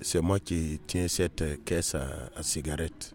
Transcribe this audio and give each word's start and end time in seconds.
c'est 0.00 0.20
moi 0.20 0.38
qui 0.38 0.80
tiens 0.86 1.08
cette 1.08 1.64
caisse 1.64 1.94
à, 1.94 2.42
cigarettes. 2.42 3.14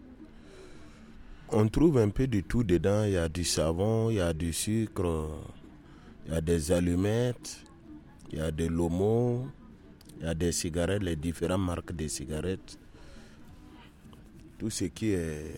On 1.50 1.68
trouve 1.68 1.98
un 1.98 2.10
peu 2.10 2.26
de 2.26 2.40
tout 2.40 2.64
dedans. 2.64 3.04
Il 3.04 3.12
y 3.12 3.16
a 3.16 3.28
du 3.28 3.44
savon, 3.44 4.10
il 4.10 4.16
y 4.16 4.20
a 4.20 4.32
du 4.32 4.52
sucre, 4.52 5.28
il 6.26 6.32
y 6.32 6.36
a 6.36 6.40
des 6.40 6.72
allumettes, 6.72 7.64
il 8.32 8.38
y 8.38 8.40
a 8.40 8.50
de 8.50 8.66
l'homo, 8.66 9.46
il 10.18 10.26
y 10.26 10.28
a 10.28 10.34
des 10.34 10.52
cigarettes, 10.52 11.02
les 11.02 11.16
différentes 11.16 11.60
marques 11.60 11.92
de 11.92 12.08
cigarettes. 12.08 12.78
Tout 14.58 14.70
ce 14.70 14.84
qui 14.84 15.10
est 15.12 15.56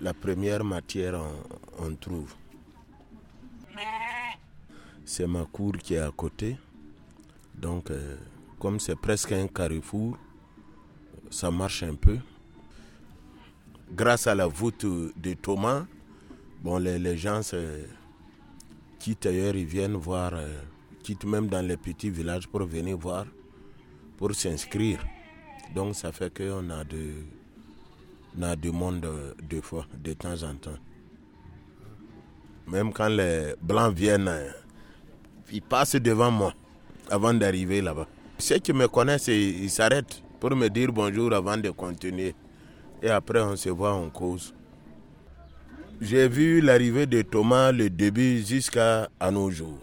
la 0.00 0.12
première 0.14 0.64
matière, 0.64 1.20
on, 1.78 1.94
trouve. 1.94 2.34
C'est 5.04 5.26
ma 5.26 5.44
cour 5.44 5.72
qui 5.78 5.94
est 5.94 5.98
à 5.98 6.10
côté. 6.10 6.56
Donc, 7.54 7.90
euh, 7.90 8.16
comme 8.58 8.80
c'est 8.80 8.96
presque 8.96 9.32
un 9.32 9.46
carrefour, 9.46 10.16
ça 11.32 11.50
marche 11.50 11.82
un 11.82 11.94
peu. 11.94 12.18
Grâce 13.90 14.26
à 14.26 14.34
la 14.34 14.46
voûte 14.46 14.84
de 14.84 15.32
Thomas, 15.34 15.86
bon, 16.62 16.78
les, 16.78 17.16
gens 17.16 17.40
quittent 18.98 19.26
ailleurs, 19.26 19.56
ils 19.56 19.66
viennent 19.66 19.94
voir, 19.96 20.32
euh, 20.34 20.60
quittent 21.02 21.24
même 21.24 21.48
dans 21.48 21.66
les 21.66 21.76
petits 21.76 22.10
villages 22.10 22.46
pour 22.48 22.64
venir 22.64 22.96
voir, 22.96 23.26
pour 24.16 24.34
s'inscrire. 24.34 25.04
Donc 25.74 25.94
ça 25.96 26.12
fait 26.12 26.32
qu'on 26.32 26.70
a 26.70 26.84
de, 26.84 27.12
on 28.38 28.42
a 28.42 28.54
du 28.54 28.70
monde 28.70 29.06
deux 29.42 29.60
fois, 29.62 29.86
de 29.96 30.12
temps 30.12 30.42
en 30.42 30.54
temps. 30.54 30.78
Même 32.68 32.92
quand 32.92 33.08
les 33.08 33.54
blancs 33.60 33.94
viennent, 33.94 34.30
ils 35.50 35.62
passent 35.62 35.96
devant 35.96 36.30
moi 36.30 36.54
avant 37.10 37.34
d'arriver 37.34 37.80
là-bas. 37.80 38.06
Ceux 38.38 38.58
qui 38.58 38.72
me 38.72 38.86
connaissent, 38.88 39.28
ils 39.28 39.70
s'arrêtent 39.70 40.22
pour 40.42 40.56
me 40.56 40.68
dire 40.68 40.90
bonjour 40.92 41.32
avant 41.32 41.56
de 41.56 41.70
continuer. 41.70 42.34
Et 43.00 43.08
après, 43.08 43.40
on 43.40 43.54
se 43.54 43.68
voit 43.68 43.92
en 43.94 44.10
cause. 44.10 44.52
J'ai 46.00 46.26
vu 46.26 46.60
l'arrivée 46.60 47.06
de 47.06 47.22
Thomas 47.22 47.70
le 47.70 47.88
début 47.88 48.42
jusqu'à 48.44 49.08
nos 49.30 49.52
jours. 49.52 49.78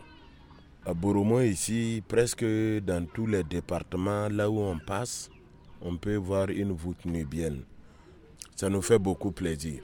À 0.85 0.93
Bouroumo, 0.93 1.39
ici, 1.39 2.03
presque 2.05 2.43
dans 2.43 3.05
tous 3.05 3.25
les 3.25 3.41
départements, 3.45 4.27
là 4.27 4.49
où 4.49 4.59
on 4.59 4.77
passe, 4.79 5.29
on 5.81 5.95
peut 5.95 6.17
voir 6.17 6.49
une 6.49 6.73
voûte 6.73 7.05
nubienne. 7.05 7.61
Ça 8.57 8.67
nous 8.69 8.81
fait 8.81 8.99
beaucoup 8.99 9.31
plaisir. 9.31 9.81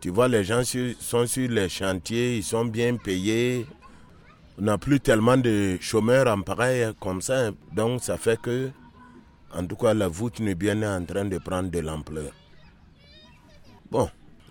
Tu 0.00 0.10
vois, 0.10 0.26
les 0.26 0.42
gens 0.42 0.62
sont 0.98 1.26
sur 1.28 1.48
les 1.48 1.68
chantiers, 1.68 2.38
ils 2.38 2.42
sont 2.42 2.64
bien 2.64 2.96
payés. 2.96 3.64
On 4.58 4.62
n'a 4.62 4.76
plus 4.76 4.98
tellement 4.98 5.36
de 5.36 5.78
chômeurs 5.80 6.26
en 6.26 6.42
pareil 6.42 6.92
comme 6.98 7.22
ça. 7.22 7.52
Donc, 7.72 8.02
ça 8.02 8.16
fait 8.16 8.40
que 8.40 8.70
en 9.52 9.66
tout 9.66 9.76
cas, 9.76 9.94
la 9.94 10.08
voûte 10.08 10.40
bien 10.42 10.82
en 10.82 11.04
train 11.04 11.24
de 11.24 11.38
prendre 11.38 11.70
de 11.70 11.78
l'ampleur. 11.80 12.32
Bon, 13.90 14.08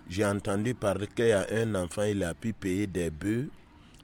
j'ai 0.08 0.24
entendu 0.26 0.74
parler 0.74 1.06
qu'il 1.06 1.28
y 1.28 1.32
a 1.32 1.46
un 1.52 1.74
enfant, 1.74 2.02
il 2.02 2.22
a 2.24 2.34
pu 2.34 2.52
payer 2.52 2.86
des 2.86 3.10
bœufs, 3.10 3.48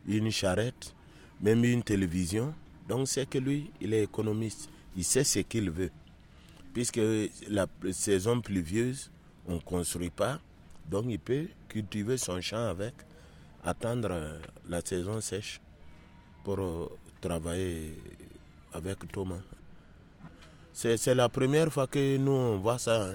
une 0.06 0.30
charrette, 0.30 0.94
même 1.41 1.64
une 1.64 1.83
télévision. 1.83 2.55
Donc 2.88 3.08
c'est 3.08 3.28
que 3.28 3.38
lui, 3.38 3.70
il 3.80 3.92
est 3.92 4.05
économiste. 4.05 4.70
Il 4.97 5.05
sait 5.05 5.25
ce 5.25 5.41
qu'il 5.41 5.70
veut. 5.70 5.91
Puisque 6.72 7.00
la 7.48 7.66
saison 7.92 8.41
pluvieuse, 8.41 9.10
on 9.47 9.55
ne 9.56 9.60
construit 9.60 10.10
pas. 10.10 10.41
Donc 10.88 11.05
il 11.08 11.19
peut 11.19 11.48
cultiver 11.69 12.16
son 12.16 12.41
champ 12.41 12.66
avec, 12.69 12.94
attendre 13.64 14.08
euh, 14.12 14.38
la 14.69 14.81
saison 14.81 15.20
sèche 15.20 15.60
pour 16.44 16.60
euh, 16.60 16.88
travailler 17.20 17.98
avec 18.72 19.10
Thomas. 19.12 19.41
C'est 20.78 21.14
la 21.14 21.30
première 21.30 21.72
fois 21.72 21.86
que 21.86 22.19
nous 22.19 22.32
on 22.32 22.58
voit 22.58 22.77
ça. 22.78 23.06
Hein. 23.06 23.14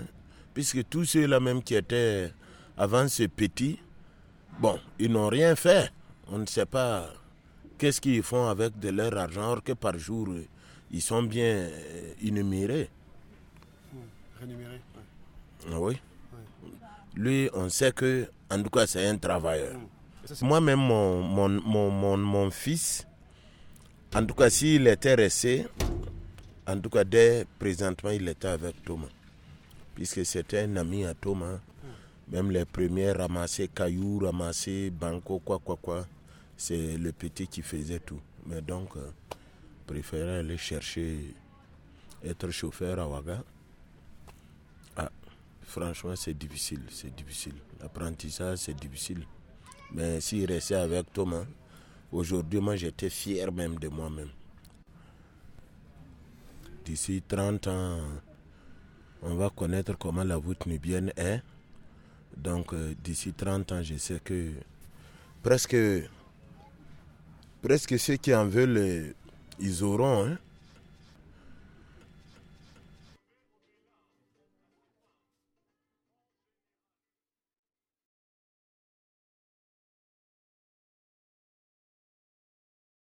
Puisque 0.52 0.84
tous 0.90 1.06
ceux-là 1.06 1.40
même 1.40 1.62
qui 1.62 1.76
étaient 1.76 2.34
avant 2.76 3.08
ce 3.08 3.24
petit, 3.28 3.78
bon, 4.60 4.80
ils 4.98 5.12
n'ont 5.12 5.28
rien 5.28 5.56
fait. 5.56 5.92
On 6.28 6.40
ne 6.40 6.48
sait 6.48 6.66
pas 6.66 7.08
qu'est-ce 7.78 8.02
qu'ils 8.02 8.24
font 8.24 8.48
avec 8.48 8.80
de 8.80 8.90
leur 8.90 9.16
argent, 9.16 9.44
alors 9.44 9.64
que 9.64 9.74
par 9.74 9.96
jour, 10.00 10.30
ils 10.90 11.04
sont 11.04 11.22
bien 11.22 11.70
énumérés. 12.24 12.90
Rémunérés, 14.40 14.82
ah 15.72 15.80
oui. 15.80 16.02
Lui, 17.14 17.48
on 17.54 17.70
sait 17.70 17.92
que, 17.92 18.28
en 18.50 18.64
tout 18.64 18.72
cas, 18.72 18.88
c'est 18.88 19.06
un 19.06 19.18
travailleur. 19.18 19.76
Moi-même, 20.42 20.80
mon, 20.80 21.22
mon, 21.22 21.48
mon, 21.48 21.92
mon, 21.92 22.18
mon 22.18 22.50
fils, 22.50 23.06
en 24.16 24.26
tout 24.26 24.34
cas, 24.34 24.50
s'il 24.50 24.88
était 24.88 25.14
resté, 25.14 25.68
en 26.68 26.80
tout 26.80 26.90
cas, 26.90 27.04
dès 27.04 27.46
présentement, 27.60 28.12
il 28.12 28.28
était 28.28 28.48
avec 28.48 28.84
Thomas. 28.84 29.10
Puisque 29.96 30.26
c'était 30.26 30.62
un 30.62 30.76
ami 30.78 31.06
à 31.06 31.14
Thomas. 31.14 31.60
Même 32.28 32.52
les 32.52 32.66
premiers 32.66 33.12
ramasser 33.12 33.68
cailloux, 33.68 34.20
ramasser 34.20 34.90
banco, 34.90 35.40
quoi, 35.40 35.60
quoi, 35.60 35.76
quoi. 35.76 36.08
C'est 36.56 36.98
le 36.98 37.12
petit 37.12 37.48
qui 37.48 37.62
faisait 37.62 38.00
tout. 38.00 38.22
Mais 38.46 38.62
donc, 38.62 38.96
euh, 38.96 40.40
aller 40.40 40.58
chercher, 40.58 41.36
être 42.24 42.50
chauffeur 42.50 43.00
à 43.00 43.08
Ouaga. 43.08 43.44
Ah, 44.96 45.12
franchement, 45.64 46.16
c'est 46.16 46.34
difficile, 46.34 46.84
c'est 46.90 47.14
difficile. 47.14 47.56
L'apprentissage, 47.82 48.60
c'est 48.60 48.76
difficile. 48.80 49.26
Mais 49.94 50.22
s'il 50.22 50.46
restait 50.46 50.76
avec 50.76 51.12
Thomas, 51.12 51.46
aujourd'hui, 52.12 52.62
moi, 52.62 52.76
j'étais 52.78 53.10
fier 53.10 53.52
même 53.52 53.76
de 53.78 53.90
moi-même. 53.90 54.30
D'ici 56.86 57.22
30 57.28 57.68
ans, 57.68 58.00
on 59.22 59.36
va 59.36 59.50
connaître 59.50 59.98
comment 59.98 60.24
la 60.24 60.38
voûte 60.38 60.66
nubienne 60.66 61.12
est. 61.16 61.42
Donc 62.36 62.74
euh, 62.74 62.94
d'ici 63.04 63.34
30 63.34 63.72
ans, 63.72 63.84
je 63.84 63.98
sais 63.98 64.20
que 64.24 64.52
presque, 65.44 65.78
presque 67.62 68.00
ceux 68.00 68.16
qui 68.16 68.34
en 68.34 68.46
veulent, 68.48 69.14
ils 69.60 69.84
auront. 69.84 70.26
Hein. 70.26 70.38